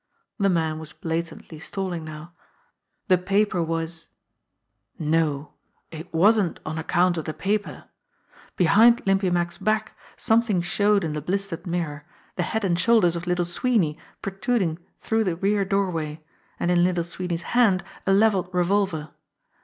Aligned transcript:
The 0.39 0.49
man 0.49 0.79
was 0.79 0.93
blatantly 0.93 1.59
stalling 1.59 2.03
now. 2.03 2.33
The 3.07 3.19
paper 3.19 3.61
was 3.61 4.07
no, 4.97 5.53
it 5.91 6.11
wasn't 6.11 6.59
on 6.65 6.79
account 6.79 7.19
of 7.19 7.25
the 7.25 7.35
paper. 7.35 7.83
Behind 8.55 9.03
Limpy 9.05 9.29
Mack's 9.29 9.59
back 9.59 9.95
something 10.17 10.59
showed 10.59 11.03
in 11.03 11.13
the 11.13 11.21
blistered 11.21 11.67
mirror 11.67 12.03
the 12.35 12.41
head 12.41 12.65
and 12.65 12.79
shoulders 12.79 13.15
of 13.15 13.27
Little 13.27 13.45
Sweeney 13.45 13.95
protruding 14.23 14.79
through 15.01 15.23
the 15.23 15.35
rear 15.35 15.63
doorway, 15.63 16.25
and 16.59 16.71
in 16.71 16.83
Little 16.83 17.03
Sweeney's 17.03 17.43
hand 17.53 17.83
a 18.07 18.11
levelled 18.11 18.49
revolver. 18.51 19.11